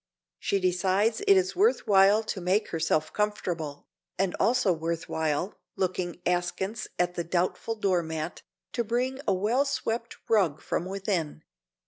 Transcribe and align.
She 0.39 0.59
decides 0.59 1.21
it 1.27 1.37
is 1.37 1.55
worth 1.55 1.85
while 1.85 2.23
to 2.23 2.41
make 2.41 2.69
herself 2.69 3.13
comfortable, 3.13 3.85
and 4.17 4.35
also 4.39 4.73
worth 4.73 5.07
while, 5.07 5.53
looking 5.75 6.19
askance 6.25 6.87
at 6.97 7.13
the 7.13 7.23
doubtful 7.23 7.75
doormat, 7.75 8.41
to 8.73 8.83
bring 8.83 9.19
a 9.27 9.33
well 9.35 9.63
swept 9.63 10.17
rug 10.27 10.59
from 10.59 10.85
within. 10.85 11.43